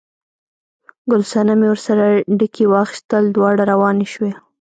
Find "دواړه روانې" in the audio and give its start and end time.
3.35-4.07